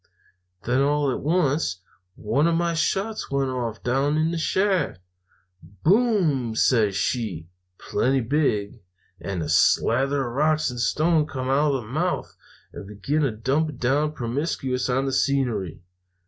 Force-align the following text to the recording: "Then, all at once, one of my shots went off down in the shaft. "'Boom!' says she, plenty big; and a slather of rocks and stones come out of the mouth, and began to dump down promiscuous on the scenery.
"Then, 0.63 0.81
all 0.81 1.11
at 1.11 1.19
once, 1.19 1.79
one 2.15 2.47
of 2.47 2.55
my 2.55 2.73
shots 2.73 3.29
went 3.29 3.51
off 3.51 3.83
down 3.83 4.17
in 4.17 4.31
the 4.31 4.37
shaft. 4.39 4.99
"'Boom!' 5.61 6.55
says 6.55 6.95
she, 6.95 7.49
plenty 7.77 8.21
big; 8.21 8.81
and 9.19 9.43
a 9.43 9.47
slather 9.47 10.25
of 10.27 10.33
rocks 10.33 10.71
and 10.71 10.79
stones 10.79 11.29
come 11.31 11.49
out 11.51 11.75
of 11.75 11.83
the 11.83 11.87
mouth, 11.87 12.35
and 12.73 12.87
began 12.87 13.21
to 13.21 13.29
dump 13.31 13.77
down 13.77 14.13
promiscuous 14.13 14.89
on 14.89 15.05
the 15.05 15.13
scenery. 15.13 15.83